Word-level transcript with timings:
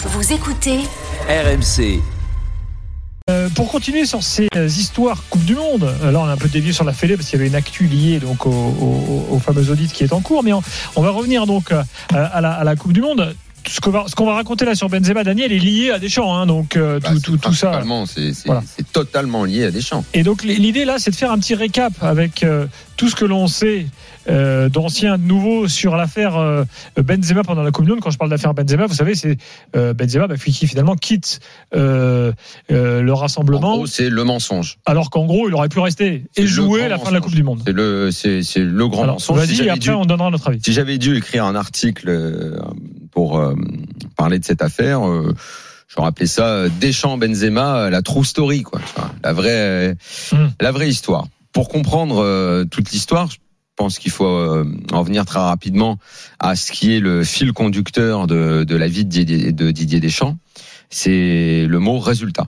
Vous 0.00 0.32
écoutez 0.32 0.78
RMC. 1.28 2.00
Euh, 3.28 3.48
pour 3.48 3.68
continuer 3.70 4.06
sur 4.06 4.22
ces 4.22 4.46
euh, 4.54 4.66
histoires 4.66 5.24
Coupe 5.28 5.44
du 5.44 5.56
Monde, 5.56 5.92
euh, 6.02 6.12
là 6.12 6.20
on 6.20 6.24
a 6.24 6.30
un 6.30 6.36
peu 6.36 6.48
dévié 6.48 6.72
sur 6.72 6.84
la 6.84 6.92
Fédé 6.92 7.16
parce 7.16 7.28
qu'il 7.28 7.36
y 7.36 7.42
avait 7.42 7.48
une 7.48 7.56
actu 7.56 7.88
liée 7.88 8.20
donc 8.20 8.46
au, 8.46 8.50
au, 8.50 9.26
au 9.32 9.38
fameux 9.40 9.70
audit 9.72 9.92
qui 9.92 10.04
est 10.04 10.12
en 10.12 10.20
cours, 10.20 10.44
mais 10.44 10.52
on, 10.52 10.62
on 10.94 11.02
va 11.02 11.10
revenir 11.10 11.46
donc 11.46 11.72
à, 11.72 11.84
la, 12.12 12.52
à, 12.52 12.64
la, 12.64 12.76
Coupe 12.76 12.92
du 12.92 13.00
Monde. 13.00 13.34
Ce 13.66 13.80
qu'on 13.80 14.26
va, 14.26 14.34
raconter 14.34 14.64
là 14.64 14.74
sur 14.74 14.88
Benzema, 14.88 15.24
Daniel, 15.24 15.52
est 15.52 15.58
lié 15.58 15.90
à 15.90 15.98
Deschamps, 15.98 16.34
hein, 16.34 16.46
donc 16.46 16.78
bah, 16.78 16.98
tout, 17.00 17.20
tout, 17.20 17.36
tout 17.36 17.54
ça. 17.54 17.82
C'est 18.06 18.46
voilà. 18.46 18.62
totalement 18.92 19.44
lié 19.44 19.64
à 19.64 19.70
Deschamps. 19.70 20.04
Et 20.14 20.22
donc 20.22 20.42
l'idée 20.42 20.84
là, 20.84 20.98
c'est 20.98 21.10
de 21.10 21.16
faire 21.16 21.32
un 21.32 21.38
petit 21.38 21.54
récap 21.54 21.92
avec 22.02 22.44
tout 22.96 23.08
ce 23.08 23.14
que 23.14 23.24
l'on 23.24 23.46
sait 23.46 23.86
euh, 24.28 24.68
d'anciens, 24.68 25.16
de 25.18 25.22
nouveaux 25.22 25.68
sur 25.68 25.96
l'affaire 25.96 26.36
euh, 26.36 26.64
Benzema 26.96 27.44
pendant 27.44 27.62
la 27.62 27.70
Monde. 27.70 28.00
Quand 28.00 28.10
je 28.10 28.18
parle 28.18 28.30
d'affaire 28.30 28.54
Benzema, 28.54 28.86
vous 28.86 28.94
savez, 28.94 29.14
c'est 29.14 29.38
euh, 29.76 29.94
Benzema 29.94 30.26
bah, 30.26 30.36
qui 30.36 30.66
finalement 30.66 30.96
quitte 30.96 31.40
euh, 31.74 32.32
euh, 32.70 33.00
le 33.00 33.12
rassemblement. 33.12 33.74
En 33.74 33.76
gros, 33.76 33.86
c'est 33.86 34.10
le 34.10 34.24
mensonge. 34.24 34.78
Alors 34.84 35.10
qu'en 35.10 35.26
gros, 35.26 35.48
il 35.48 35.54
aurait 35.54 35.68
pu 35.68 35.78
rester 35.78 36.24
et 36.36 36.46
jouer 36.46 36.88
la 36.88 36.98
fin 36.98 37.10
de 37.10 37.14
la 37.14 37.20
Coupe 37.20 37.34
du 37.34 37.44
Monde. 37.44 37.62
C'est 37.64 37.72
le, 37.72 38.10
c'est, 38.10 38.42
c'est 38.42 38.60
le 38.60 38.88
grand 38.88 39.04
Alors, 39.04 39.14
mensonge. 39.14 39.38
Vas-y, 39.38 39.56
Si 39.56 39.68
après 39.68 39.78
dû, 39.78 39.90
on 39.90 40.04
donnera 40.04 40.30
notre 40.30 40.48
avis. 40.48 40.58
si 40.62 40.72
j'avais 40.72 40.98
dû 40.98 41.16
écrire 41.16 41.44
un 41.44 41.54
article 41.54 42.08
euh, 42.08 42.58
pour 43.28 43.38
euh, 43.38 43.54
parler 44.16 44.38
de 44.38 44.44
cette 44.44 44.62
affaire, 44.62 45.06
euh, 45.06 45.34
j'aurais 45.86 46.08
appelé 46.08 46.26
ça 46.26 46.46
euh, 46.46 46.68
Deschamps 46.80 47.18
Benzema, 47.18 47.90
la 47.90 48.00
true 48.00 48.24
story, 48.24 48.62
quoi. 48.62 48.80
La 49.22 49.34
vraie, 49.34 49.96
Mm. 50.32 50.36
la 50.60 50.72
vraie 50.72 50.88
histoire. 50.88 51.26
Pour 51.52 51.68
comprendre 51.68 52.22
euh, 52.22 52.64
toute 52.64 52.90
l'histoire, 52.90 53.30
je 53.30 53.36
pense 53.76 53.98
qu'il 53.98 54.10
faut 54.10 54.24
euh, 54.26 54.64
en 54.92 55.02
venir 55.02 55.26
très 55.26 55.40
rapidement 55.40 55.98
à 56.38 56.56
ce 56.56 56.72
qui 56.72 56.94
est 56.94 57.00
le 57.00 57.22
fil 57.22 57.52
conducteur 57.52 58.26
de, 58.26 58.64
de 58.64 58.76
la 58.76 58.88
vie 58.88 59.04
de 59.04 59.10
Didier, 59.10 59.52
de 59.52 59.70
Didier 59.70 60.00
Deschamps. 60.00 60.38
C'est 60.88 61.66
le 61.68 61.78
mot 61.78 61.98
résultat. 61.98 62.46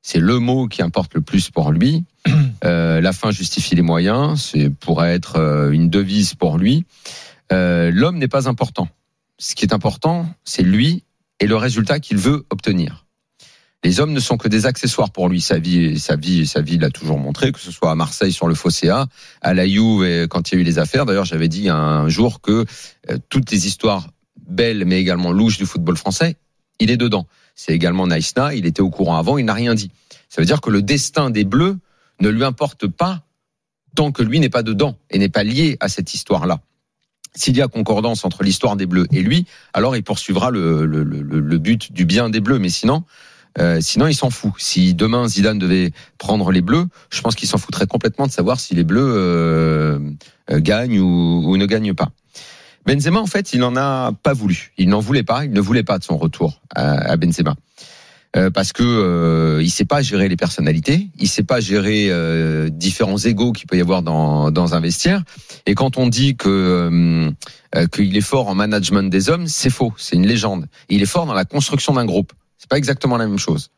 C'est 0.00 0.20
le 0.20 0.38
mot 0.38 0.68
qui 0.68 0.80
importe 0.80 1.14
le 1.14 1.20
plus 1.20 1.50
pour 1.50 1.70
lui. 1.70 2.04
Euh, 2.64 3.00
la 3.02 3.12
fin 3.12 3.30
justifie 3.30 3.74
les 3.74 3.82
moyens. 3.82 4.40
C'est 4.52 4.70
pourrait 4.70 5.12
être 5.12 5.36
euh, 5.36 5.70
une 5.70 5.90
devise 5.90 6.34
pour 6.34 6.56
lui. 6.56 6.86
Euh, 7.52 7.90
L'homme 7.92 8.18
n'est 8.18 8.28
pas 8.28 8.48
important. 8.48 8.88
Ce 9.38 9.54
qui 9.54 9.64
est 9.64 9.72
important, 9.72 10.28
c'est 10.44 10.62
lui 10.62 11.04
et 11.40 11.46
le 11.46 11.56
résultat 11.56 12.00
qu'il 12.00 12.18
veut 12.18 12.44
obtenir. 12.50 13.06
Les 13.84 14.00
hommes 14.00 14.12
ne 14.12 14.18
sont 14.18 14.36
que 14.36 14.48
des 14.48 14.66
accessoires 14.66 15.10
pour 15.10 15.28
lui. 15.28 15.40
Sa 15.40 15.60
vie, 15.60 16.00
sa 16.00 16.16
vie, 16.16 16.46
sa 16.48 16.60
vie 16.60 16.78
l'a 16.78 16.90
toujours 16.90 17.18
montré, 17.18 17.52
que 17.52 17.60
ce 17.60 17.70
soit 17.70 17.92
à 17.92 17.94
Marseille 17.94 18.32
sur 18.32 18.48
le 18.48 18.56
Fosséa, 18.56 19.06
à 19.40 19.54
la 19.54 19.68
Juve 19.68 20.26
quand 20.26 20.50
il 20.50 20.54
y 20.56 20.58
a 20.58 20.60
eu 20.60 20.64
les 20.64 20.80
affaires. 20.80 21.06
D'ailleurs, 21.06 21.24
j'avais 21.24 21.46
dit 21.46 21.68
un 21.68 22.08
jour 22.08 22.40
que 22.40 22.64
euh, 23.08 23.18
toutes 23.28 23.52
les 23.52 23.68
histoires 23.68 24.08
belles, 24.48 24.84
mais 24.84 25.00
également 25.00 25.30
louches 25.30 25.58
du 25.58 25.66
football 25.66 25.96
français, 25.96 26.36
il 26.80 26.90
est 26.90 26.96
dedans. 26.96 27.26
C'est 27.54 27.72
également 27.72 28.08
Naïsna. 28.08 28.54
Il 28.54 28.66
était 28.66 28.82
au 28.82 28.90
courant 28.90 29.16
avant, 29.16 29.38
il 29.38 29.44
n'a 29.44 29.54
rien 29.54 29.74
dit. 29.74 29.92
Ça 30.28 30.42
veut 30.42 30.46
dire 30.46 30.60
que 30.60 30.70
le 30.70 30.82
destin 30.82 31.30
des 31.30 31.44
Bleus 31.44 31.78
ne 32.20 32.28
lui 32.28 32.42
importe 32.42 32.88
pas 32.88 33.22
tant 33.94 34.10
que 34.10 34.22
lui 34.22 34.40
n'est 34.40 34.48
pas 34.48 34.64
dedans 34.64 34.96
et 35.10 35.18
n'est 35.18 35.28
pas 35.28 35.44
lié 35.44 35.76
à 35.78 35.88
cette 35.88 36.14
histoire-là. 36.14 36.60
S'il 37.38 37.56
y 37.56 37.62
a 37.62 37.68
concordance 37.68 38.24
entre 38.24 38.42
l'histoire 38.42 38.74
des 38.74 38.86
Bleus 38.86 39.06
et 39.12 39.22
lui, 39.22 39.46
alors 39.72 39.94
il 39.96 40.02
poursuivra 40.02 40.50
le, 40.50 40.84
le, 40.84 41.04
le, 41.04 41.22
le 41.22 41.58
but 41.58 41.92
du 41.92 42.04
bien 42.04 42.30
des 42.30 42.40
Bleus. 42.40 42.58
Mais 42.58 42.68
sinon, 42.68 43.04
euh, 43.58 43.78
sinon, 43.80 44.06
il 44.08 44.14
s'en 44.14 44.30
fout. 44.30 44.52
Si 44.58 44.94
demain 44.94 45.26
Zidane 45.28 45.58
devait 45.58 45.92
prendre 46.18 46.50
les 46.50 46.60
Bleus, 46.62 46.86
je 47.10 47.20
pense 47.20 47.34
qu'il 47.34 47.48
s'en 47.48 47.58
foutrait 47.58 47.86
complètement 47.86 48.26
de 48.26 48.32
savoir 48.32 48.58
si 48.58 48.74
les 48.74 48.84
Bleus 48.84 49.00
euh, 49.00 49.98
euh, 50.50 50.60
gagnent 50.60 51.00
ou, 51.00 51.44
ou, 51.46 51.56
ne 51.56 51.66
gagnent 51.66 51.94
pas. 51.94 52.10
Benzema, 52.86 53.20
en 53.20 53.26
fait, 53.26 53.52
il 53.52 53.60
n'en 53.60 53.76
a 53.76 54.12
pas 54.22 54.32
voulu. 54.32 54.72
Il 54.78 54.88
n'en 54.88 55.00
voulait 55.00 55.22
pas. 55.22 55.44
Il 55.44 55.52
ne 55.52 55.60
voulait 55.60 55.82
pas 55.82 55.98
de 55.98 56.04
son 56.04 56.16
retour 56.16 56.60
à, 56.74 57.12
à 57.12 57.16
Benzema. 57.16 57.54
Euh, 58.36 58.50
parce 58.50 58.74
que 58.74 58.82
euh, 58.82 59.62
il 59.62 59.70
sait 59.70 59.86
pas 59.86 60.02
gérer 60.02 60.28
les 60.28 60.36
personnalités, 60.36 61.08
il 61.18 61.28
sait 61.28 61.44
pas 61.44 61.60
gérer 61.60 62.08
euh, 62.10 62.68
différents 62.68 63.16
égaux 63.16 63.52
qu'il 63.52 63.66
peut 63.66 63.78
y 63.78 63.80
avoir 63.80 64.02
dans, 64.02 64.50
dans 64.50 64.74
un 64.74 64.80
vestiaire. 64.80 65.22
Et 65.64 65.74
quand 65.74 65.96
on 65.96 66.08
dit 66.08 66.36
que 66.36 66.90
euh, 67.74 67.86
qu'il 67.88 68.16
est 68.16 68.20
fort 68.20 68.48
en 68.48 68.54
management 68.54 69.08
des 69.08 69.30
hommes, 69.30 69.46
c'est 69.46 69.70
faux, 69.70 69.94
c'est 69.96 70.16
une 70.16 70.26
légende. 70.26 70.66
Il 70.90 71.02
est 71.02 71.06
fort 71.06 71.24
dans 71.24 71.32
la 71.32 71.46
construction 71.46 71.94
d'un 71.94 72.04
groupe. 72.04 72.34
C'est 72.58 72.68
pas 72.68 72.76
exactement 72.76 73.16
la 73.16 73.26
même 73.26 73.38
chose. 73.38 73.70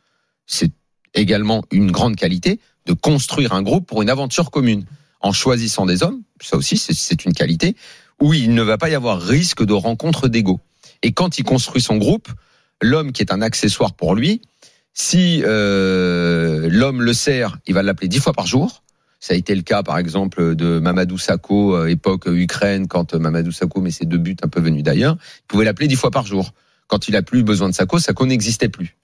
C'est 0.47 0.73
également 1.15 1.63
une 1.71 1.93
grande 1.93 2.17
qualité 2.17 2.59
de 2.87 2.93
construire 2.93 3.53
un 3.53 3.63
groupe 3.63 3.87
pour 3.87 4.03
une 4.03 4.11
aventure 4.11 4.51
commune 4.51 4.85
en 5.21 5.33
choisissant 5.33 5.87
des 5.87 6.03
hommes. 6.03 6.23
Ça 6.41 6.57
aussi, 6.57 6.77
c'est 6.77 7.25
une 7.25 7.35
qualité 7.35 7.77
où 8.21 8.35
il 8.35 8.55
ne 8.55 8.63
va 8.63 8.79
pas 8.79 8.91
y 8.91 8.95
avoir 8.95 9.21
risque 9.21 9.65
de 9.65 9.73
rencontre 9.73 10.29
d'ego. 10.29 10.61
Et 11.03 11.13
quand 11.13 11.39
il 11.39 11.45
construit 11.45 11.83
son 11.83 11.97
groupe, 11.97 12.29
l'homme 12.83 13.13
qui 13.13 13.23
est 13.23 13.33
un 13.33 13.43
accessoire 13.43 13.95
pour 13.95 14.15
lui, 14.15 14.43
si 14.93 15.43
euh, 15.45 16.69
l'homme 16.71 17.03
le 17.03 17.13
sert, 17.13 17.59
il 17.67 17.75
va 17.75 17.83
l'appeler 17.83 18.09
dix 18.09 18.19
fois 18.19 18.33
par 18.33 18.47
jour. 18.47 18.83
Ça 19.21 19.35
a 19.35 19.37
été 19.37 19.55
le 19.55 19.63
cas, 19.63 19.83
par 19.83 19.99
exemple, 19.99 20.55
de 20.55 20.79
Mamadou 20.79 21.19
Sakho, 21.19 21.77
euh, 21.77 21.87
époque 21.87 22.25
Ukraine, 22.27 22.89
quand 22.89 23.15
Mamadou 23.15 23.53
Sakho 23.53 23.81
met 23.81 23.91
ses 23.91 24.07
deux 24.07 24.19
buts 24.19 24.37
un 24.43 24.49
peu 24.49 24.61
venus 24.61 24.83
d'ailleurs. 24.83 25.17
Il 25.21 25.47
pouvait 25.47 25.65
l'appeler 25.65 25.89
dix 25.89 25.97
fois 25.97 26.11
par 26.11 26.27
jour. 26.27 26.53
Quand 26.87 27.07
il 27.07 27.17
a 27.17 27.23
plus 27.23 27.43
besoin 27.43 27.69
de 27.69 27.75
Sakho, 27.75 27.99
Sakho 27.99 28.27
n'existait 28.27 28.69
plus. 28.69 28.97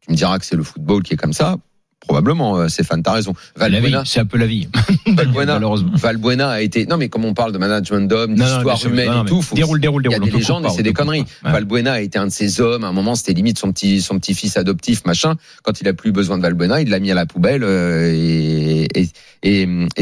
Tu 0.00 0.10
me 0.12 0.16
diras 0.16 0.38
que 0.38 0.44
c'est 0.44 0.56
le 0.56 0.62
football 0.62 1.02
qui 1.02 1.14
est 1.14 1.16
comme 1.16 1.32
ça. 1.32 1.56
Probablement, 2.06 2.56
euh, 2.58 2.68
Stéphane, 2.68 3.02
t'as 3.02 3.12
raison. 3.12 3.34
Valbuena, 3.56 4.04
c'est 4.04 4.20
un 4.20 4.26
peu 4.26 4.36
la 4.36 4.46
vie. 4.46 4.68
Valbuena, 5.06 5.58
Valbuena 5.94 6.50
a 6.50 6.60
été. 6.60 6.86
Non, 6.86 6.96
mais 6.96 7.08
comme 7.08 7.24
on 7.24 7.34
parle 7.34 7.52
de 7.52 7.58
management 7.58 8.06
d'hommes, 8.08 8.34
d'histoire 8.34 8.84
humaine 8.84 9.22
et 9.24 9.28
tout, 9.28 9.40
faut 9.40 9.54
déroule, 9.54 9.80
déroule, 9.80 10.02
il 10.04 10.10
y 10.10 10.14
a 10.14 10.18
déroule, 10.18 10.30
des 10.30 10.38
légendes 10.38 10.66
et 10.66 10.70
c'est 10.70 10.82
des 10.82 10.92
conneries. 10.92 11.24
Ouais. 11.44 11.52
Valbuena 11.52 11.94
a 11.94 12.00
été 12.00 12.18
un 12.18 12.26
de 12.26 12.32
ces 12.32 12.60
hommes. 12.60 12.84
À 12.84 12.88
un 12.88 12.92
moment, 12.92 13.14
c'était 13.14 13.32
limite 13.32 13.58
son 13.58 13.72
petit, 13.72 14.02
son 14.02 14.18
petit 14.18 14.34
fils 14.34 14.56
adoptif, 14.56 15.04
machin. 15.06 15.34
Quand 15.62 15.80
il 15.80 15.88
a 15.88 15.94
plus 15.94 16.12
besoin 16.12 16.36
de 16.36 16.42
Valbuena, 16.42 16.82
il 16.82 16.90
l'a 16.90 17.00
mis 17.00 17.10
à 17.10 17.14
la 17.14 17.26
poubelle 17.26 17.64
euh, 17.64 18.12
et 18.12 19.12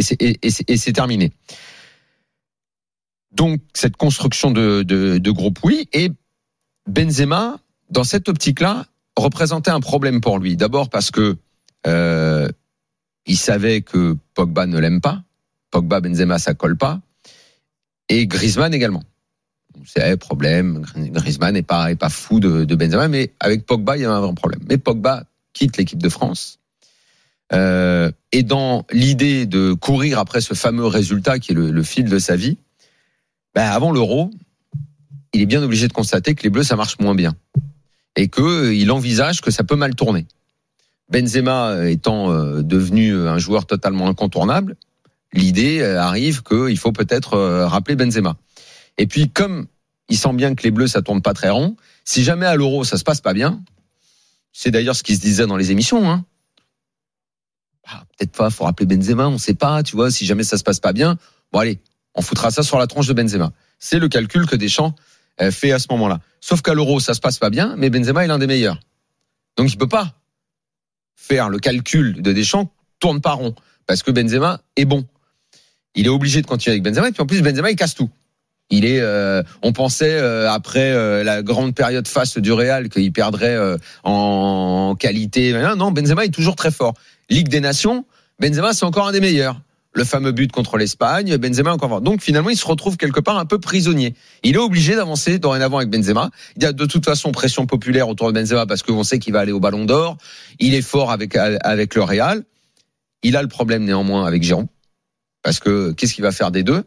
c'est 0.01 0.17
et, 0.21 0.39
et 0.43 0.77
c'est 0.77 0.93
terminé. 0.93 1.33
Donc 3.33 3.61
cette 3.75 3.97
construction 3.97 4.51
de, 4.51 4.83
de, 4.83 5.19
de 5.19 5.31
groupe, 5.31 5.59
oui, 5.65 5.89
et 5.93 6.11
Benzema, 6.89 7.57
dans 7.91 8.05
cette 8.05 8.29
optique-là, 8.29 8.87
représentait 9.17 9.71
un 9.71 9.81
problème 9.81 10.21
pour 10.21 10.39
lui. 10.39 10.57
D'abord 10.57 10.91
parce 10.91 11.11
que 11.11 11.37
euh, 11.87 12.49
il 13.27 13.37
savait 13.37 13.83
que 13.83 14.17
Pogba 14.35 14.67
ne 14.67 14.79
l'aime 14.79 15.01
pas. 15.01 15.23
Pogba, 15.71 16.01
Benzema, 16.01 16.39
ça 16.39 16.55
colle 16.55 16.77
pas. 16.77 17.01
Et 18.09 18.27
Griezmann 18.27 18.75
également. 18.75 19.03
C'est 19.87 20.17
problème. 20.17 20.85
Griezmann 20.97 21.55
n'est 21.55 21.63
pas, 21.63 21.91
est 21.91 21.97
pas 21.97 22.11
fou 22.11 22.41
de, 22.41 22.75
Benzema, 22.75 23.09
mais 23.09 23.33
avec 23.41 23.65
Pogba, 23.65 23.97
il 23.97 24.03
y 24.03 24.05
a 24.05 24.13
un 24.13 24.21
vrai 24.21 24.35
problème. 24.35 24.61
Mais 24.69 24.79
Pogba 24.79 25.25
quitte 25.53 25.77
l'équipe 25.77 26.03
de 26.03 26.09
France. 26.09 26.59
Euh, 27.53 28.11
et 28.33 28.43
dans 28.43 28.87
l'idée 28.91 29.47
de 29.47 29.75
courir 29.75 30.19
après 30.19 30.41
ce 30.41 30.55
fameux 30.55 30.87
résultat 30.87 31.39
qui 31.39 31.53
est 31.53 31.55
le, 31.55 31.83
fil 31.83 32.09
de 32.09 32.19
sa 32.19 32.37
vie, 32.37 32.59
ben 33.55 33.65
avant 33.65 33.93
l'Euro, 33.93 34.31
il 35.35 35.43
est 35.43 35.47
bien 35.47 35.63
obligé 35.63 35.89
de 35.89 35.93
constater 35.93 36.35
que 36.35 36.43
les 36.43 36.51
Bleus 36.51 36.65
ça 36.65 36.77
marche 36.77 36.99
moins 36.99 37.15
bien 37.15 37.35
et 38.17 38.29
que 38.29 38.73
il 38.73 38.91
envisage 38.91 39.41
que 39.41 39.51
ça 39.51 39.65
peut 39.65 39.77
mal 39.77 39.95
tourner. 39.95 40.27
Benzema 41.13 41.89
étant 41.89 42.33
euh, 42.33 42.63
devenu 42.63 43.15
un 43.29 43.39
joueur 43.39 43.67
totalement 43.67 44.09
incontournable, 44.09 44.77
l'idée 45.35 45.83
arrive 45.85 46.43
qu'il 46.43 46.79
faut 46.79 46.93
peut-être 46.93 47.35
euh, 47.35 47.69
rappeler 47.69 47.97
Benzema. 47.97 48.37
Et 48.97 49.07
puis 49.07 49.29
comme 49.29 49.67
il 50.09 50.17
sent 50.17 50.33
bien 50.33 50.55
que 50.55 50.63
les 50.63 50.71
Bleus 50.71 50.89
ça 50.89 51.03
tourne 51.03 51.21
pas 51.21 51.35
très 51.35 51.51
rond, 51.51 51.77
si 52.05 52.25
jamais 52.25 52.47
à 52.47 52.57
l'Euro 52.57 52.85
ça 52.85 52.97
se 52.97 53.05
passe 53.05 53.21
pas 53.21 53.35
bien, 53.35 53.63
c'est 54.53 54.71
d'ailleurs 54.71 54.97
ce 54.97 55.03
qui 55.03 55.15
se 55.15 55.21
disait 55.21 55.47
dans 55.47 55.57
les 55.57 55.71
émissions. 55.71 56.11
Hein. 56.11 56.25
Ah, 57.87 58.05
peut-être 58.17 58.33
pas, 58.33 58.49
faut 58.49 58.65
rappeler 58.65 58.87
Benzema, 58.87 59.29
on 59.29 59.39
sait 59.39 59.55
pas, 59.55 59.83
tu 59.83 59.97
vois, 59.97 60.11
si 60.11 60.25
jamais 60.25 60.45
ça 60.45 60.57
se 60.57 60.63
passe 60.63 60.81
pas 60.81 60.93
bien, 60.93 61.19
bon 61.53 61.59
allez, 61.59 61.79
on 62.15 62.23
foutra 62.23 62.51
ça 62.51 62.63
sur 62.63 62.79
la 62.79 62.87
tronche 62.87 63.07
de 63.07 63.13
Benzema. 63.13 63.53
C'est 63.79 63.99
le 63.99 64.09
calcul 64.09 64.47
que 64.47 64.57
Deschamps 64.57 64.95
euh, 65.43 65.51
fait 65.51 65.73
à 65.73 65.79
ce 65.79 65.89
moment-là. 65.91 66.21
Sauf 66.41 66.63
qu'à 66.63 66.73
l'Euro 66.73 67.01
ça 67.01 67.13
se 67.13 67.21
passe 67.21 67.39
pas 67.39 67.51
bien, 67.51 67.75
mais 67.77 67.91
Benzema 67.91 68.25
est 68.25 68.29
l'un 68.29 68.39
des 68.39 68.47
meilleurs. 68.47 68.81
Donc 69.59 69.71
il 69.71 69.77
peut 69.77 69.89
pas 69.89 70.15
faire 71.17 71.49
le 71.49 71.59
calcul 71.59 72.21
de 72.23 72.33
Deschamps 72.33 72.71
tourne 73.01 73.21
pas 73.21 73.33
rond 73.33 73.55
parce 73.87 74.03
que 74.03 74.11
Benzema 74.11 74.61
est 74.77 74.85
bon. 74.85 75.05
Il 75.95 76.07
est 76.07 76.11
obligé 76.11 76.41
de 76.41 76.47
continuer 76.47 76.75
avec 76.75 76.83
Benzema 76.83 77.09
et 77.09 77.13
puis 77.13 77.23
en 77.23 77.27
plus 77.27 77.43
Benzema 77.43 77.71
il 77.71 77.77
casse 77.77 77.95
tout. 77.95 78.11
Il 78.71 78.87
est, 78.87 79.01
euh, 79.01 79.43
on 79.63 79.73
pensait 79.73 80.15
euh, 80.15 80.51
après 80.51 80.93
euh, 80.93 81.23
la 81.23 81.43
grande 81.43 81.75
période 81.75 82.09
face 82.09 82.39
du 82.39 82.53
Real 82.53 82.89
qu'il 82.89 83.13
perdrait 83.13 83.59
en 84.03 84.97
qualité. 84.99 85.53
Non, 85.77 85.91
Benzema 85.91 86.25
est 86.25 86.35
toujours 86.35 86.57
très 86.57 86.71
fort. 86.71 86.95
Ligue 87.29 87.49
des 87.49 87.61
Nations, 87.61 88.07
Benzema 88.41 88.73
c'est 88.73 88.85
encore 88.85 89.09
un 89.09 89.13
des 89.13 89.21
meilleurs. 89.21 89.61
Le 89.95 90.05
fameux 90.05 90.33
but 90.33 90.51
contre 90.51 90.79
l'Espagne, 90.79 91.37
Benzema 91.37 91.73
encore. 91.73 92.01
Donc 92.01 92.23
finalement, 92.23 92.49
il 92.49 92.57
se 92.57 92.67
retrouve 92.67 92.97
quelque 92.97 93.21
part 93.21 93.37
un 93.37 93.45
peu 93.45 93.59
prisonnier. 93.59 94.15
Il 94.43 94.55
est 94.55 94.59
obligé 94.59 94.97
d'avancer 94.97 95.39
dorénavant 95.39 95.77
avec 95.79 95.91
Benzema. 95.91 96.31
Il 96.57 96.63
y 96.63 96.67
a 96.67 96.73
de 96.73 96.87
toute 96.87 97.05
façon 97.05 97.31
pression 97.31 97.67
populaire 97.67 98.09
autour 98.09 98.33
de 98.33 98.33
Benzema 98.33 98.65
parce 98.65 98.83
qu'on 98.83 99.05
sait 99.05 99.19
qu'il 99.19 99.35
va 99.35 99.41
aller 99.41 99.53
au 99.53 99.61
Ballon 99.61 99.85
d'Or. 99.85 100.17
Il 100.59 100.75
est 100.75 100.83
fort 100.83 101.11
avec 101.11 101.37
avec 101.37 101.95
le 101.95 102.03
Real. 102.03 102.45
Il 103.23 103.37
a 103.37 103.43
le 103.43 103.49
problème 103.49 103.85
néanmoins 103.85 104.27
avec 104.27 104.43
Giroud 104.43 104.67
parce 105.43 105.59
que 105.59 105.93
qu'est-ce 105.93 106.15
qu'il 106.15 106.23
va 106.23 106.33
faire 106.33 106.51
des 106.51 106.63
deux? 106.63 106.85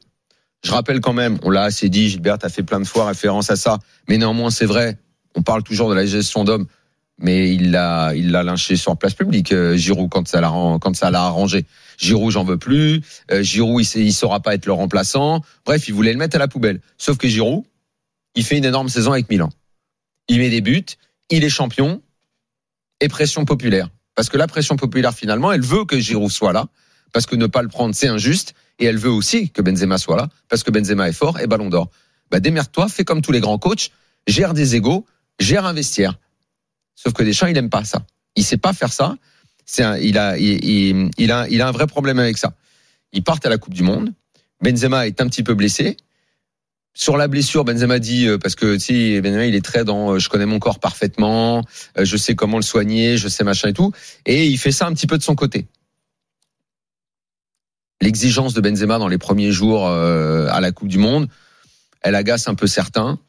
Je 0.63 0.71
rappelle 0.71 0.99
quand 0.99 1.13
même, 1.13 1.37
on 1.43 1.49
l'a 1.49 1.63
assez 1.63 1.89
dit, 1.89 2.09
Gilbert 2.09 2.37
a 2.41 2.49
fait 2.49 2.63
plein 2.63 2.79
de 2.79 2.85
fois 2.85 3.05
référence 3.05 3.51
à 3.51 3.55
ça, 3.55 3.77
mais 4.09 4.17
néanmoins 4.17 4.49
c'est 4.49 4.65
vrai, 4.65 4.97
On 5.35 5.43
parle 5.43 5.63
toujours 5.63 5.89
de 5.89 5.95
la 5.95 6.05
gestion 6.05 6.45
d'hommes, 6.45 6.65
mais 7.17 7.53
il 7.53 7.71
l'a, 7.71 8.13
il 8.15 8.31
l'a 8.31 8.43
lynché 8.43 8.75
sur 8.75 8.97
place 8.97 9.13
publique. 9.13 9.51
Euh, 9.51 9.75
Giroud 9.75 10.09
quand 10.09 10.27
ça 10.27 10.41
l'a, 10.41 10.49
quand 10.81 10.95
ça 10.95 11.11
l'a 11.11 11.23
arrangé. 11.23 11.65
Giroud, 11.97 12.31
j'en 12.31 12.43
veux 12.43 12.57
plus. 12.57 13.01
Euh, 13.31 13.41
Giroud, 13.41 13.85
il, 13.95 14.01
il 14.01 14.13
saura 14.13 14.41
pas 14.41 14.53
être 14.53 14.65
le 14.65 14.73
remplaçant. 14.73 15.41
Bref, 15.65 15.87
il 15.87 15.93
voulait 15.93 16.13
le 16.13 16.19
mettre 16.19 16.35
à 16.35 16.39
la 16.39 16.47
poubelle. 16.47 16.81
Sauf 16.97 17.17
que 17.17 17.27
Giroud, 17.27 17.63
il 18.35 18.43
fait 18.43 18.57
une 18.57 18.65
énorme 18.65 18.89
saison 18.89 19.13
avec 19.13 19.29
Milan. 19.29 19.49
Il 20.27 20.39
met 20.39 20.49
des 20.49 20.61
buts, 20.61 20.85
il 21.29 21.43
est 21.43 21.49
champion 21.49 22.01
et 22.99 23.07
pression 23.07 23.45
populaire. 23.45 23.89
Parce 24.15 24.29
que 24.29 24.37
la 24.37 24.47
pression 24.47 24.75
populaire, 24.75 25.13
finalement, 25.13 25.51
elle 25.51 25.61
veut 25.61 25.85
que 25.85 25.99
Giroud 25.99 26.31
soit 26.31 26.53
là, 26.53 26.67
parce 27.13 27.25
que 27.25 27.35
ne 27.35 27.47
pas 27.47 27.61
le 27.61 27.67
prendre, 27.67 27.93
c'est 27.93 28.07
injuste, 28.07 28.55
et 28.79 28.85
elle 28.85 28.97
veut 28.97 29.11
aussi 29.11 29.49
que 29.49 29.61
Benzema 29.61 29.97
soit 29.97 30.17
là, 30.17 30.29
parce 30.49 30.63
que 30.63 30.71
Benzema 30.71 31.07
est 31.09 31.13
fort 31.13 31.39
et 31.39 31.47
ballon 31.47 31.69
d'or. 31.69 31.89
Bah, 32.31 32.39
démerde-toi, 32.39 32.87
fais 32.87 33.03
comme 33.03 33.21
tous 33.21 33.31
les 33.31 33.39
grands 33.39 33.57
coachs, 33.57 33.91
gère 34.27 34.53
des 34.53 34.75
égaux, 34.75 35.05
gère 35.39 35.65
un 35.65 35.73
vestiaire. 35.73 36.17
Sauf 36.95 37.13
que 37.13 37.23
Deschamps, 37.23 37.47
il 37.47 37.57
aime 37.57 37.69
pas 37.69 37.83
ça. 37.83 38.05
Il 38.35 38.43
sait 38.43 38.57
pas 38.57 38.73
faire 38.73 38.91
ça. 38.91 39.15
Il 39.77 40.17
a, 40.17 40.37
il, 40.37 41.31
a, 41.31 41.47
il 41.49 41.61
a 41.61 41.67
un 41.67 41.71
vrai 41.71 41.87
problème 41.87 42.19
avec 42.19 42.37
ça. 42.37 42.53
Ils 43.13 43.23
partent 43.23 43.45
à 43.45 43.49
la 43.49 43.57
Coupe 43.57 43.73
du 43.73 43.83
Monde. 43.83 44.13
Benzema 44.61 45.07
est 45.07 45.21
un 45.21 45.27
petit 45.27 45.43
peu 45.43 45.53
blessé. 45.53 45.97
Sur 46.97 47.17
la 47.17 47.27
blessure, 47.27 47.65
Benzema 47.65 47.99
dit 47.99 48.25
euh, 48.25 48.37
parce 48.37 48.55
que 48.55 48.75
tu 48.75 48.79
sais, 48.79 49.21
Benzema 49.21 49.45
il 49.45 49.55
est 49.55 49.65
très 49.65 49.83
dans 49.83 50.13
euh, 50.13 50.19
je 50.19 50.29
connais 50.29 50.45
mon 50.45 50.59
corps 50.59 50.79
parfaitement, 50.79 51.61
euh, 51.97 52.05
je 52.05 52.15
sais 52.15 52.35
comment 52.35 52.55
le 52.55 52.63
soigner, 52.63 53.17
je 53.17 53.27
sais 53.27 53.43
machin 53.43 53.67
et 53.67 53.73
tout, 53.73 53.91
et 54.25 54.45
il 54.45 54.57
fait 54.57 54.71
ça 54.71 54.87
un 54.87 54.93
petit 54.93 55.05
peu 55.05 55.17
de 55.17 55.23
son 55.23 55.35
côté. 55.35 55.67
L'exigence 57.99 58.53
de 58.53 58.61
Benzema 58.61 58.97
dans 58.97 59.09
les 59.09 59.17
premiers 59.17 59.51
jours 59.51 59.87
à 59.87 60.59
la 60.61 60.71
Coupe 60.71 60.89
du 60.89 60.97
Monde, 60.97 61.27
elle 62.01 62.15
agace 62.15 62.47
un 62.47 62.53
peu 62.53 62.67
certains. 62.67 63.19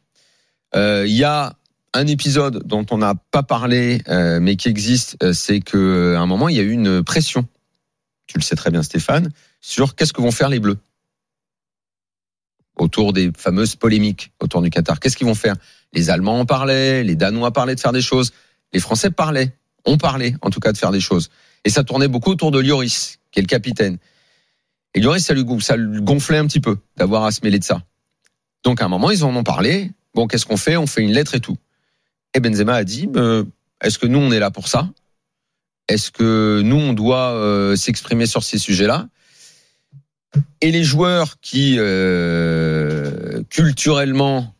Il 0.74 1.06
y 1.06 1.22
a 1.22 1.54
un 1.96 2.06
épisode 2.06 2.62
dont 2.66 2.86
on 2.90 2.98
n'a 2.98 3.14
pas 3.30 3.42
parlé, 3.42 4.02
mais 4.08 4.56
qui 4.56 4.68
existe, 4.68 5.32
c'est 5.32 5.60
que 5.60 6.14
à 6.16 6.20
un 6.20 6.26
moment 6.26 6.48
il 6.48 6.56
y 6.56 6.60
a 6.60 6.62
eu 6.62 6.72
une 6.72 7.02
pression. 7.02 7.46
Tu 8.26 8.38
le 8.38 8.42
sais 8.42 8.56
très 8.56 8.70
bien, 8.70 8.82
Stéphane, 8.82 9.30
sur 9.60 9.94
qu'est-ce 9.94 10.12
que 10.12 10.20
vont 10.20 10.32
faire 10.32 10.48
les 10.48 10.60
Bleus 10.60 10.78
autour 12.76 13.12
des 13.12 13.30
fameuses 13.36 13.74
polémiques 13.76 14.32
autour 14.40 14.62
du 14.62 14.70
Qatar. 14.70 15.00
Qu'est-ce 15.00 15.16
qu'ils 15.16 15.26
vont 15.26 15.34
faire? 15.34 15.54
Les 15.92 16.10
Allemands 16.10 16.40
en 16.40 16.44
parlaient, 16.44 17.02
les 17.04 17.16
Danois 17.16 17.52
parlaient 17.52 17.74
de 17.74 17.80
faire 17.80 17.92
des 17.92 18.02
choses, 18.02 18.32
les 18.72 18.80
Français 18.80 19.10
parlaient, 19.10 19.56
ont 19.84 19.96
parlé 19.96 20.36
en 20.42 20.50
tout 20.50 20.60
cas 20.60 20.72
de 20.72 20.76
faire 20.76 20.90
des 20.90 21.00
choses. 21.00 21.30
Et 21.64 21.70
ça 21.70 21.84
tournait 21.84 22.08
beaucoup 22.08 22.30
autour 22.30 22.50
de 22.50 22.60
Lloris, 22.60 23.18
qui 23.30 23.38
est 23.38 23.42
le 23.42 23.48
capitaine. 23.48 23.98
Et 24.94 25.00
Lloris, 25.00 25.24
ça 25.24 25.34
lui, 25.34 25.44
ça 25.60 25.76
lui 25.76 26.02
gonflait 26.02 26.38
un 26.38 26.46
petit 26.46 26.60
peu 26.60 26.76
d'avoir 26.96 27.24
à 27.24 27.30
se 27.30 27.40
mêler 27.42 27.58
de 27.58 27.64
ça. 27.64 27.82
Donc 28.62 28.82
à 28.82 28.84
un 28.84 28.88
moment, 28.88 29.10
ils 29.10 29.24
en 29.24 29.34
ont 29.34 29.44
parlé. 29.44 29.92
Bon, 30.14 30.26
qu'est-ce 30.26 30.46
qu'on 30.46 30.56
fait? 30.56 30.76
On 30.76 30.86
fait 30.86 31.02
une 31.02 31.12
lettre 31.12 31.34
et 31.34 31.40
tout. 31.40 31.56
Et 32.36 32.40
Benzema 32.40 32.74
a 32.74 32.84
dit, 32.84 33.08
euh, 33.16 33.44
est-ce 33.80 33.98
que 33.98 34.06
nous, 34.06 34.18
on 34.18 34.30
est 34.30 34.38
là 34.38 34.50
pour 34.50 34.68
ça? 34.68 34.90
Est-ce 35.88 36.10
que 36.10 36.60
nous, 36.62 36.76
on 36.76 36.92
doit 36.92 37.32
euh, 37.32 37.76
s'exprimer 37.76 38.26
sur 38.26 38.42
ces 38.42 38.58
sujets-là? 38.58 39.08
Et 40.60 40.70
les 40.70 40.84
joueurs 40.84 41.40
qui 41.40 41.76
euh, 41.78 43.42
culturellement 43.48 44.54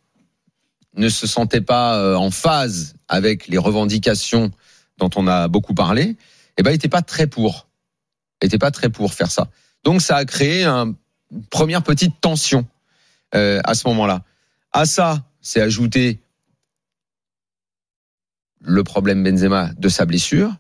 ne 0.94 1.11
se 1.11 1.26
sentaient 1.26 1.61
pas 1.61 1.99
euh, 1.99 2.14
en 2.14 2.31
phase 2.31 2.94
avec 3.08 3.46
les 3.46 3.58
revendications 3.58 4.50
dont 4.96 5.11
on 5.14 5.26
a 5.26 5.46
beaucoup 5.49 5.75
parlé, 5.75 6.17
eh 6.56 6.62
ben, 6.62 6.70
n'étaient 6.70 6.88
pas 6.88 7.02
très 7.02 7.26
pour, 7.26 7.69
n'étaient 8.43 8.56
pas 8.56 8.70
très 8.70 8.88
pour 8.88 9.12
faire 9.12 9.31
ça. 9.31 9.50
Donc 9.84 10.00
ça 10.00 10.17
a 10.17 10.25
créé 10.25 10.64
une 10.64 10.94
première 11.50 11.82
petite 11.82 12.22
tension 12.22 12.67
à 13.32 13.75
ce 13.75 13.87
moment-là. 13.88 14.22
À 14.72 14.87
ça, 14.87 15.22
c'est 15.43 15.61
ajouté 15.61 16.20
le 18.62 18.85
problème 18.85 19.23
Benzema 19.23 19.70
de 19.79 19.88
sa 19.88 20.06
blessure. 20.06 20.53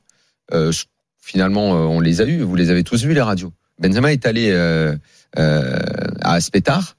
finalement, 1.20 1.70
on 1.70 2.00
les 2.00 2.20
a 2.20 2.24
eus, 2.24 2.42
vous 2.42 2.56
les 2.56 2.70
avez 2.70 2.84
tous 2.84 3.04
vus 3.04 3.14
les 3.14 3.22
radios. 3.22 3.52
Benzema 3.78 4.12
est 4.12 4.26
allé 4.26 4.50
euh, 4.50 4.96
euh, 5.38 5.78
à 6.22 6.34
Aspetar. 6.34 6.96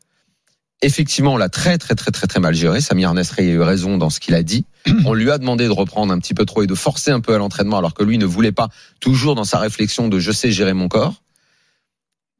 Effectivement, 0.83 1.33
on 1.33 1.37
l'a 1.37 1.49
très 1.49 1.79
très 1.79 1.95
très 1.95 2.11
très 2.11 2.27
très 2.27 2.39
mal 2.39 2.53
géré. 2.53 2.81
Samir 2.81 3.11
Nesri 3.15 3.49
a 3.49 3.51
eu 3.51 3.61
raison 3.61 3.97
dans 3.97 4.11
ce 4.11 4.19
qu'il 4.19 4.35
a 4.35 4.43
dit. 4.43 4.63
On 5.05 5.13
lui 5.15 5.31
a 5.31 5.39
demandé 5.39 5.65
de 5.65 5.71
reprendre 5.71 6.13
un 6.13 6.19
petit 6.19 6.35
peu 6.35 6.45
trop 6.45 6.61
et 6.61 6.67
de 6.67 6.75
forcer 6.75 7.09
un 7.09 7.19
peu 7.19 7.33
à 7.33 7.39
l'entraînement, 7.39 7.79
alors 7.79 7.95
que 7.95 8.03
lui 8.03 8.19
ne 8.19 8.27
voulait 8.27 8.51
pas. 8.51 8.69
Toujours 8.99 9.33
dans 9.33 9.43
sa 9.43 9.57
réflexion 9.57 10.07
de 10.07 10.19
je 10.19 10.31
sais 10.31 10.51
gérer 10.51 10.73
mon 10.73 10.87
corps. 10.87 11.23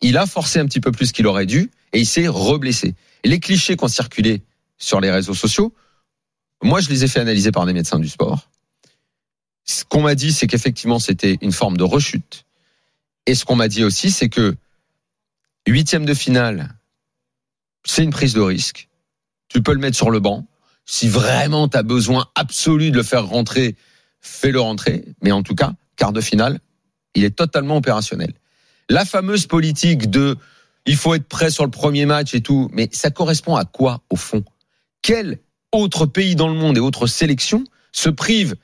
Il 0.01 0.17
a 0.17 0.27
forcé 0.27 0.59
un 0.59 0.67
petit 0.67 0.79
peu 0.79 0.91
plus 0.91 1.11
qu'il 1.11 1.25
aurait 1.25 1.47
dû 1.47 1.71
et 1.93 1.99
il 1.99 2.05
s'est 2.05 2.27
reblessé. 2.27 2.93
Les 3.25 3.39
clichés 3.39 3.75
qui 3.75 3.83
ont 3.83 3.87
circulé 3.87 4.43
sur 4.77 5.01
les 5.01 5.09
réseaux 5.09 5.33
sociaux, 5.33 5.73
moi 6.63 6.81
je 6.81 6.89
les 6.89 7.03
ai 7.03 7.07
fait 7.07 7.19
analyser 7.19 7.51
par 7.51 7.65
des 7.65 7.73
médecins 7.73 7.99
du 7.99 8.09
sport. 8.09 8.49
Ce 9.63 9.83
qu'on 9.83 10.01
m'a 10.01 10.15
dit, 10.15 10.31
c'est 10.31 10.47
qu'effectivement 10.47 10.99
c'était 10.99 11.37
une 11.41 11.51
forme 11.51 11.77
de 11.77 11.83
rechute 11.83 12.45
et 13.27 13.35
ce 13.35 13.45
qu'on 13.45 13.57
m'a 13.57 13.67
dit 13.67 13.83
aussi, 13.83 14.09
c'est 14.09 14.29
que 14.29 14.55
huitième 15.67 16.05
de 16.05 16.13
finale, 16.13 16.75
c'est 17.83 18.03
une 18.03 18.11
prise 18.11 18.33
de 18.33 18.41
risque. 18.41 18.87
Tu 19.49 19.61
peux 19.61 19.73
le 19.73 19.79
mettre 19.79 19.97
sur 19.97 20.09
le 20.09 20.19
banc. 20.19 20.47
Si 20.85 21.09
vraiment 21.09 21.67
tu 21.67 21.77
as 21.77 21.83
besoin 21.83 22.27
absolu 22.35 22.89
de 22.89 22.95
le 22.95 23.03
faire 23.03 23.27
rentrer, 23.27 23.75
fais-le 24.21 24.61
rentrer. 24.61 25.03
Mais 25.21 25.33
en 25.33 25.43
tout 25.43 25.55
cas, 25.55 25.73
quart 25.97 26.13
de 26.13 26.21
finale, 26.21 26.59
il 27.15 27.25
est 27.25 27.35
totalement 27.35 27.75
opérationnel. 27.75 28.33
La 28.89 29.03
fameuse 29.03 29.45
politique 29.45 30.09
de 30.09 30.37
il 30.85 30.95
faut 30.95 31.13
être 31.13 31.27
prêt 31.27 31.51
sur 31.51 31.65
le 31.65 31.71
premier 31.71 32.05
match 32.05 32.33
et 32.33 32.39
tout, 32.39 32.69
mais 32.71 32.87
ça 32.93 33.11
correspond 33.11 33.57
à 33.57 33.65
quoi 33.65 34.03
au 34.09 34.15
fond? 34.15 34.45
Quel 35.01 35.39
autre 35.71 36.05
pays 36.05 36.35
dans 36.35 36.47
le 36.47 36.53
monde 36.53 36.77
et 36.77 36.79
autre 36.79 37.07
sélection 37.07 37.63
se 37.91 38.09
prive 38.09 38.55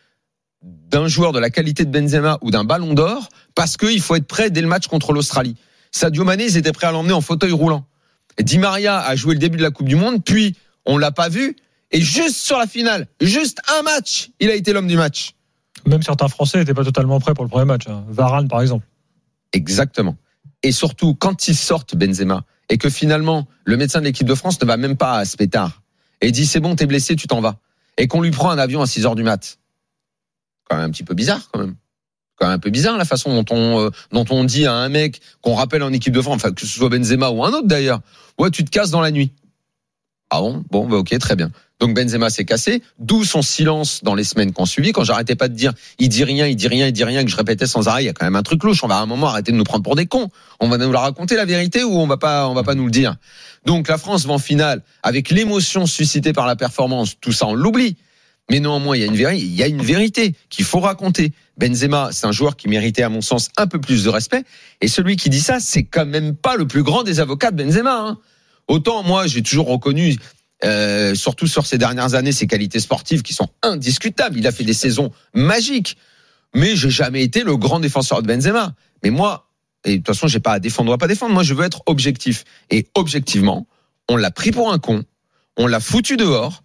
d'un 0.62 1.08
joueur 1.08 1.32
de 1.32 1.40
la 1.40 1.50
qualité 1.50 1.86
de 1.86 1.92
Benzema 1.92 2.38
ou 2.42 2.52
d'un 2.52 2.64
ballon 2.64 2.94
d'or 2.94 3.30
parce 3.56 3.78
qu'il 3.78 4.02
faut 4.02 4.16
être 4.16 4.28
prêt 4.28 4.50
dès 4.50 4.62
le 4.62 4.68
match 4.68 4.88
contre 4.88 5.12
l'Australie. 5.12 5.56
Sadio 5.92 6.24
Mané, 6.24 6.46
ils 6.46 6.58
étaient 6.58 6.72
prêts 6.72 6.88
à 6.88 6.92
l'emmener 6.92 7.14
en 7.14 7.22
fauteuil 7.22 7.52
roulant. 7.52 7.86
Di 8.40 8.58
Maria 8.58 9.00
a 9.00 9.16
joué 9.16 9.34
le 9.34 9.40
début 9.40 9.58
de 9.58 9.64
la 9.64 9.72
Coupe 9.72 9.88
du 9.88 9.96
Monde, 9.96 10.24
puis 10.24 10.56
on 10.86 10.98
l'a 10.98 11.12
pas 11.12 11.30
vu, 11.30 11.56
et 11.92 12.02
juste 12.02 12.38
sur 12.38 12.58
la 12.58 12.66
finale, 12.66 13.08
juste 13.22 13.60
un 13.78 13.84
match, 13.84 14.32
il 14.40 14.50
a 14.50 14.56
été 14.56 14.74
l'homme 14.74 14.88
du 14.88 14.98
match. 14.98 15.34
Même 15.86 16.02
certains 16.02 16.28
Français 16.28 16.58
n'étaient 16.58 16.74
pas 16.74 16.84
totalement 16.84 17.20
prêts 17.20 17.34
pour 17.34 17.44
le 17.44 17.50
premier 17.50 17.66
match. 17.66 17.88
Hein. 17.88 18.06
Varane, 18.10 18.48
par 18.48 18.62
exemple. 18.62 18.88
Exactement. 19.52 20.16
Et 20.64 20.72
surtout, 20.72 21.14
quand 21.14 21.48
ils 21.48 21.56
sortent 21.56 21.96
Benzema, 21.96 22.46
et 22.70 22.78
que 22.78 22.90
finalement, 22.90 23.48
le 23.66 23.78
médecin 23.78 24.00
de 24.00 24.06
l'équipe 24.06 24.28
de 24.28 24.34
France 24.34 24.60
ne 24.60 24.66
va 24.66 24.78
même 24.78 24.98
pas 24.98 25.18
à 25.18 25.26
Spétard, 25.26 25.83
et 26.24 26.32
dit 26.32 26.46
c'est 26.46 26.60
bon, 26.60 26.76
t'es 26.76 26.86
blessé, 26.86 27.16
tu 27.16 27.28
t'en 27.28 27.42
vas. 27.42 27.58
Et 27.98 28.08
qu'on 28.08 28.22
lui 28.22 28.32
prend 28.32 28.50
un 28.50 28.58
avion 28.58 28.82
à 28.82 28.88
6 28.88 29.06
heures 29.06 29.16
du 29.16 29.24
mat 29.24 29.60
quand 30.70 30.78
même 30.78 30.86
un 30.90 30.92
petit 30.92 31.04
peu 31.04 31.14
bizarre 31.14 31.50
quand 31.52 31.60
même. 31.60 31.76
Quand 32.36 32.48
même 32.48 32.56
un 32.56 32.60
peu 32.60 32.72
bizarre 32.72 32.98
la 32.98 33.06
façon 33.06 33.42
dont 33.42 33.56
on 33.56 33.80
euh, 33.80 33.90
dont 34.12 34.26
on 34.32 34.44
dit 34.44 34.66
à 34.66 34.74
un 34.74 34.90
mec 34.90 35.22
qu'on 35.42 35.54
rappelle 35.54 35.84
en 35.84 35.94
équipe 35.94 36.14
de 36.14 36.22
France, 36.22 36.36
enfin 36.36 36.52
que 36.52 36.62
ce 36.62 36.68
soit 36.68 36.90
Benzema 36.90 37.30
ou 37.30 37.44
un 37.44 37.52
autre 37.52 37.68
d'ailleurs, 37.68 38.02
ouais 38.40 38.50
tu 38.50 38.66
te 38.66 38.72
casses 38.72 38.90
dans 38.90 39.02
la 39.02 39.12
nuit. 39.12 39.32
Ah 40.36 40.42
bon? 40.42 40.64
Bon, 40.72 40.88
bah 40.88 40.98
ok, 40.98 41.16
très 41.20 41.36
bien. 41.36 41.52
Donc 41.80 41.94
Benzema 41.94 42.32
s'est 42.32 42.44
cassé, 42.44 42.82
d'où 42.98 43.24
son 43.24 43.44
silence 43.44 44.00
dans 44.02 44.16
les 44.16 44.24
semaines 44.24 44.52
qu'on 44.52 44.66
suivi, 44.66 44.92
quand 44.92 45.04
j'arrêtais 45.04 45.36
pas 45.36 45.48
de 45.48 45.54
dire 45.54 45.74
il 46.00 46.10
dit 46.10 46.24
rien, 46.24 46.48
il 46.48 46.56
dit 46.56 46.68
rien, 46.68 46.88
il 46.88 46.92
dit 46.92 47.04
rien, 47.04 47.24
que 47.24 47.30
je 47.30 47.36
répétais 47.36 47.68
sans 47.68 47.88
arrêt, 47.88 48.02
il 48.02 48.08
y 48.08 48.10
a 48.10 48.14
quand 48.14 48.26
même 48.26 48.36
un 48.36 48.42
truc 48.42 48.64
louche, 48.64 48.84
on 48.84 48.88
va 48.88 48.98
à 48.98 49.02
un 49.02 49.06
moment 49.06 49.28
arrêter 49.28 49.52
de 49.52 49.58
nous 49.58 49.64
prendre 49.64 49.84
pour 49.84 49.96
des 49.96 50.08
cons. 50.08 50.30
On 50.60 50.70
va 50.70 50.80
nous 50.80 50.92
la 50.92 51.02
raconter 51.02 51.36
la 51.36 51.46
vérité 51.46 51.84
ou 51.84 52.00
on 52.00 52.08
va 52.08 52.18
pas 52.18 52.50
on 52.50 52.56
va 52.56 52.64
pas 52.64 52.74
nous 52.74 52.86
le 52.86 52.92
dire? 52.92 53.16
Donc 53.68 53.88
la 53.88 54.00
France 54.00 54.26
va 54.26 54.34
en 54.34 54.40
finale 54.40 54.82
avec 55.04 55.30
l'émotion 55.30 55.86
suscitée 55.86 56.34
par 56.34 56.48
la 56.48 56.56
performance, 56.56 57.14
tout 57.22 57.32
ça 57.32 57.46
on 57.46 57.54
l'oublie. 57.54 57.96
Mais 58.50 58.60
néanmoins, 58.60 58.98
il 58.98 59.02
y 59.02 59.04
a 59.04 59.08
une 59.08 59.16
vérité, 59.16 59.46
il 59.46 59.54
y 59.54 59.62
a 59.62 59.68
une 59.68 59.84
vérité 59.84 60.36
qu'il 60.50 60.66
faut 60.66 60.80
raconter. 60.80 61.32
Benzema, 61.58 62.10
c'est 62.12 62.26
un 62.26 62.32
joueur 62.32 62.56
qui 62.58 62.68
méritait, 62.68 63.04
à 63.04 63.10
mon 63.10 63.22
sens, 63.22 63.50
un 63.56 63.68
peu 63.68 63.80
plus 63.80 64.04
de 64.04 64.10
respect. 64.10 64.44
Et 64.82 64.88
celui 64.88 65.16
qui 65.16 65.30
dit 65.30 65.40
ça, 65.40 65.60
c'est 65.60 65.84
quand 65.84 66.06
même 66.06 66.36
pas 66.36 66.56
le 66.56 66.68
plus 66.68 66.84
grand 66.84 67.04
des 67.04 67.20
avocats 67.20 67.52
de 67.52 67.64
Benzema. 67.64 67.96
Hein. 67.96 68.18
Autant 68.68 69.04
moi, 69.04 69.28
j'ai 69.28 69.42
toujours 69.42 69.68
reconnu, 69.68 70.16
euh, 70.64 71.16
surtout 71.16 71.48
sur 71.48 71.66
ces 71.66 71.78
dernières 71.78 72.16
années, 72.16 72.32
ses 72.32 72.48
qualités 72.48 72.80
sportives 72.80 73.22
qui 73.22 73.34
sont 73.34 73.50
indiscutables. 73.62 74.38
Il 74.38 74.48
a 74.48 74.52
fait 74.52 74.64
des 74.64 74.74
saisons 74.74 75.12
magiques, 75.34 75.98
mais 76.54 76.76
j'ai 76.76 76.90
jamais 76.90 77.24
été 77.24 77.44
le 77.44 77.58
grand 77.58 77.80
défenseur 77.80 78.22
de 78.22 78.28
Benzema. 78.28 78.74
Mais 79.04 79.10
moi, 79.10 79.50
et 79.86 79.92
de 79.92 79.98
toute 79.98 80.08
façon, 80.08 80.28
j'ai 80.28 80.40
pas 80.40 80.54
à 80.54 80.60
défendre 80.60 80.92
ou 80.92 80.94
à 80.94 80.98
pas 80.98 81.08
défendre. 81.08 81.34
Moi, 81.34 81.44
je 81.44 81.54
veux 81.54 81.66
être 81.66 81.82
objectif. 81.86 82.46
Et 82.70 82.88
objectivement, 82.96 83.68
on 84.10 84.16
l'a 84.16 84.32
pris 84.32 84.52
pour 84.52 84.72
un 84.72 84.80
con, 84.80 85.04
on 85.58 85.68
l'a 85.68 85.80
foutu 85.80 86.18
dehors. 86.18 86.64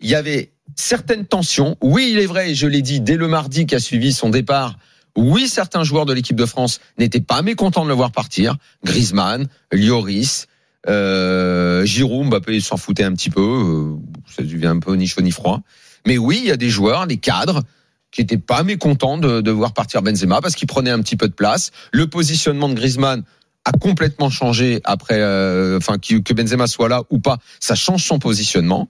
Il 0.00 0.08
y 0.08 0.14
avait 0.14 0.52
certaines 0.76 1.26
tensions. 1.26 1.76
Oui, 1.82 2.10
il 2.12 2.18
est 2.18 2.26
vrai, 2.26 2.54
je 2.54 2.66
l'ai 2.66 2.82
dit 2.82 3.00
dès 3.00 3.16
le 3.16 3.28
mardi 3.28 3.66
qui 3.66 3.74
a 3.74 3.80
suivi 3.80 4.12
son 4.12 4.30
départ. 4.30 4.78
Oui, 5.16 5.48
certains 5.48 5.82
joueurs 5.82 6.06
de 6.06 6.12
l'équipe 6.12 6.36
de 6.36 6.46
France 6.46 6.80
n'étaient 6.98 7.20
pas 7.20 7.42
mécontents 7.42 7.82
de 7.82 7.88
le 7.88 7.94
voir 7.94 8.12
partir. 8.12 8.56
Griezmann, 8.84 9.48
Lloris, 9.72 10.46
euh, 10.88 11.84
Giroud, 11.84 12.28
Mbappé 12.28 12.60
s'en 12.60 12.76
foutait 12.76 13.04
un 13.04 13.12
petit 13.12 13.30
peu. 13.30 13.40
Euh, 13.40 13.96
ça 14.26 14.42
devient 14.42 14.66
un 14.66 14.78
peu 14.78 14.94
ni 14.94 15.06
chaud 15.06 15.20
ni 15.20 15.30
froid. 15.30 15.60
Mais 16.06 16.18
oui, 16.18 16.38
il 16.42 16.48
y 16.48 16.50
a 16.50 16.56
des 16.56 16.70
joueurs, 16.70 17.06
des 17.06 17.18
cadres 17.18 17.62
qui 18.10 18.22
n'étaient 18.22 18.38
pas 18.38 18.62
mécontents 18.62 19.18
de, 19.18 19.50
voir 19.50 19.74
partir 19.74 20.00
Benzema 20.02 20.40
parce 20.40 20.54
qu'il 20.54 20.66
prenait 20.66 20.90
un 20.90 21.00
petit 21.00 21.16
peu 21.16 21.28
de 21.28 21.34
place. 21.34 21.70
Le 21.92 22.06
positionnement 22.06 22.68
de 22.68 22.74
Griezmann 22.74 23.22
a 23.66 23.72
complètement 23.72 24.30
changé 24.30 24.80
après, 24.84 25.20
euh, 25.20 25.78
que 25.78 26.32
Benzema 26.32 26.66
soit 26.66 26.88
là 26.88 27.02
ou 27.10 27.18
pas, 27.18 27.36
ça 27.60 27.74
change 27.74 28.04
son 28.04 28.18
positionnement. 28.18 28.88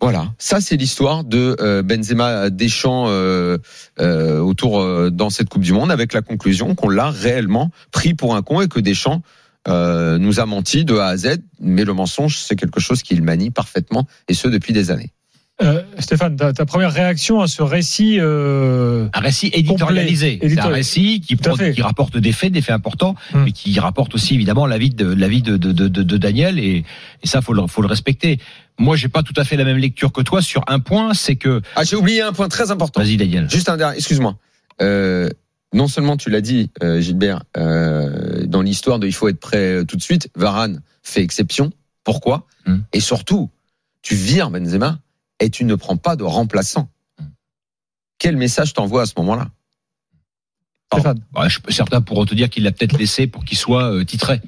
Voilà, 0.00 0.32
ça 0.38 0.60
c'est 0.60 0.76
l'histoire 0.76 1.22
de 1.22 1.56
euh, 1.60 1.82
Benzema 1.82 2.50
Deschamps 2.50 3.06
autour 3.96 5.10
dans 5.12 5.30
cette 5.30 5.48
Coupe 5.48 5.62
du 5.62 5.72
Monde 5.72 5.92
avec 5.92 6.12
la 6.12 6.22
conclusion 6.22 6.74
qu'on 6.74 6.88
l'a 6.88 7.10
réellement 7.10 7.70
pris 7.92 8.14
pour 8.14 8.34
un 8.34 8.42
con 8.42 8.62
et 8.62 8.68
que 8.68 8.80
Deschamps 8.80 9.22
euh, 9.68 10.18
nous 10.18 10.40
a 10.40 10.46
menti 10.46 10.84
de 10.84 10.96
A 10.96 11.06
à 11.08 11.16
Z, 11.16 11.38
mais 11.60 11.84
le 11.84 11.92
mensonge 11.94 12.38
c'est 12.38 12.56
quelque 12.56 12.80
chose 12.80 13.02
qu'il 13.02 13.22
manie 13.22 13.50
parfaitement 13.50 14.06
et 14.28 14.34
ce 14.34 14.48
depuis 14.48 14.72
des 14.72 14.90
années. 14.90 15.10
Euh, 15.62 15.82
Stéphane, 16.00 16.34
ta, 16.34 16.52
ta 16.52 16.66
première 16.66 16.92
réaction 16.92 17.40
à 17.40 17.46
ce 17.46 17.62
récit 17.62 18.16
euh, 18.18 19.06
Un 19.14 19.20
récit 19.20 19.50
éditorialisé. 19.52 20.40
C'est 20.42 20.58
un 20.58 20.66
récit 20.66 21.20
qui, 21.20 21.36
fait. 21.36 21.72
qui 21.72 21.80
rapporte 21.80 22.16
des 22.16 22.32
faits, 22.32 22.52
des 22.52 22.60
faits 22.60 22.74
importants, 22.74 23.14
Hmm. 23.32 23.44
mais 23.44 23.52
qui 23.52 23.78
rapporte 23.78 24.16
aussi 24.16 24.34
évidemment 24.34 24.66
la 24.66 24.78
vie 24.78 24.90
de 24.90 25.06
la 25.06 25.28
vie 25.28 25.42
de, 25.42 25.56
de, 25.56 25.70
de, 25.70 25.86
de- 25.86 26.02
de 26.02 26.16
Daniel 26.16 26.58
et, 26.58 26.84
et 27.22 27.26
ça 27.28 27.40
faut 27.40 27.52
le, 27.52 27.68
faut 27.68 27.82
le 27.82 27.86
respecter. 27.86 28.40
Moi, 28.80 28.96
j'ai 28.96 29.06
pas 29.08 29.22
tout 29.22 29.32
à 29.36 29.44
fait 29.44 29.56
la 29.56 29.64
même 29.64 29.76
lecture 29.78 30.10
que 30.10 30.22
toi 30.22 30.42
sur 30.42 30.64
un 30.66 30.80
point, 30.80 31.14
c'est 31.14 31.36
que 31.36 31.62
Ah 31.76 31.84
j'ai 31.84 31.94
oublié 31.94 32.20
un 32.22 32.32
point 32.32 32.48
très 32.48 32.72
important. 32.72 33.00
vas-y 33.00 33.16
Daniel. 33.16 33.48
Juste 33.48 33.68
un 33.68 33.76
dernier, 33.76 33.96
excuse-moi. 33.98 34.36
Euh, 34.82 35.28
non 35.74 35.88
seulement 35.88 36.16
tu 36.16 36.30
l'as 36.30 36.40
dit, 36.40 36.70
euh, 36.82 37.00
Gilbert, 37.00 37.44
euh, 37.56 38.46
dans 38.46 38.62
l'histoire 38.62 38.98
de 38.98 39.06
il 39.06 39.12
faut 39.12 39.28
être 39.28 39.40
prêt 39.40 39.80
euh, 39.80 39.84
tout 39.84 39.96
de 39.96 40.02
suite, 40.02 40.30
Varane 40.36 40.80
fait 41.02 41.22
exception. 41.22 41.72
Pourquoi? 42.04 42.46
Hmm. 42.64 42.78
Et 42.92 43.00
surtout, 43.00 43.50
tu 44.00 44.14
vires 44.14 44.50
Benzema 44.50 45.00
et 45.40 45.50
tu 45.50 45.64
ne 45.64 45.74
prends 45.74 45.96
pas 45.96 46.16
de 46.16 46.22
remplaçant. 46.22 46.88
Hmm. 47.18 47.24
Quel 48.18 48.36
message 48.36 48.72
t'envoies 48.72 49.02
à 49.02 49.06
ce 49.06 49.14
moment-là? 49.18 49.50
Je, 51.48 51.58
certains 51.70 52.00
pourront 52.00 52.24
te 52.24 52.34
dire 52.34 52.48
qu'il 52.48 52.62
l'a 52.62 52.70
peut-être 52.70 52.96
laissé 52.96 53.26
pour 53.26 53.44
qu'il 53.44 53.58
soit 53.58 53.92
euh, 53.92 54.04
titré, 54.04 54.40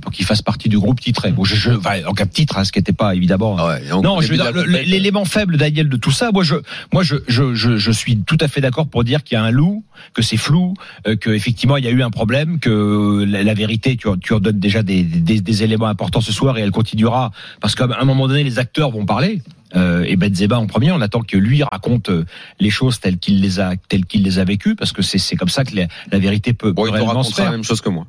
pour 0.00 0.10
qu'il 0.10 0.24
fasse 0.24 0.42
partie 0.42 0.68
du 0.68 0.78
groupe 0.78 1.00
titré. 1.00 1.30
Bon, 1.30 1.44
je, 1.44 1.54
je, 1.54 1.70
enfin, 1.70 1.98
en 2.06 2.12
cas 2.14 2.24
de 2.24 2.30
titre, 2.30 2.58
hein, 2.58 2.64
ce 2.64 2.72
qui 2.72 2.78
n'était 2.80 2.92
pas 2.92 3.14
évidemment. 3.14 3.56
Non, 4.02 4.20
je 4.20 4.28
veux 4.28 4.36
dire, 4.36 4.50
le- 4.52 4.64
l'élément 4.64 5.24
faible, 5.24 5.56
Daniel, 5.56 5.88
de 5.88 5.96
tout 5.96 6.10
ça, 6.10 6.30
moi, 6.32 6.42
je, 6.42 6.56
moi, 6.92 7.02
je, 7.02 7.16
je, 7.28 7.54
je, 7.54 7.76
je 7.76 7.90
suis 7.92 8.18
tout 8.18 8.38
à 8.40 8.48
fait 8.48 8.60
d'accord 8.60 8.88
pour 8.88 9.04
dire 9.04 9.22
qu'il 9.22 9.36
y 9.36 9.38
a 9.38 9.44
un 9.44 9.50
loup, 9.50 9.84
que 10.12 10.22
c'est 10.22 10.36
flou, 10.36 10.74
euh, 11.06 11.14
que 11.16 11.30
effectivement 11.30 11.76
il 11.76 11.84
y 11.84 11.88
a 11.88 11.90
eu 11.92 12.02
un 12.02 12.10
problème, 12.10 12.58
que 12.58 13.24
la, 13.28 13.42
la 13.42 13.54
vérité, 13.54 13.96
tu, 13.96 14.08
tu 14.22 14.32
en 14.32 14.40
donnes 14.40 14.58
déjà 14.58 14.82
des, 14.82 15.02
des, 15.04 15.40
des 15.40 15.62
éléments 15.62 15.86
importants 15.86 16.20
ce 16.20 16.32
soir 16.32 16.58
et 16.58 16.62
elle 16.62 16.72
continuera, 16.72 17.30
parce 17.60 17.74
qu'à 17.74 17.86
un 18.00 18.04
moment 18.04 18.26
donné, 18.26 18.42
les 18.42 18.58
acteurs 18.58 18.90
vont 18.90 19.06
parler. 19.06 19.42
Euh, 19.76 20.04
et 20.06 20.14
Benzema 20.14 20.56
en 20.56 20.68
premier, 20.68 20.92
on 20.92 21.00
attend 21.00 21.22
que 21.22 21.36
lui 21.36 21.64
raconte 21.64 22.08
euh, 22.08 22.24
les 22.60 22.70
choses 22.70 23.00
telles 23.00 23.18
qu'il 23.18 23.40
les 23.40 23.58
a, 23.58 23.74
telles 23.88 24.04
qu'il 24.06 24.22
les 24.22 24.38
a 24.38 24.44
vécues, 24.44 24.76
parce 24.76 24.92
que 24.92 25.02
c'est 25.02 25.34
comme 25.34 25.48
ça 25.48 25.64
que 25.64 25.74
la, 25.74 25.86
la 26.12 26.18
vérité 26.20 26.52
peut, 26.52 26.70
Bon, 26.70 26.86
il 26.86 26.90
réellement 26.92 27.24
se 27.24 27.30
racontera 27.30 27.36
faire. 27.42 27.44
la 27.46 27.50
même 27.56 27.64
chose 27.64 27.80
que 27.80 27.88
moi. 27.88 28.06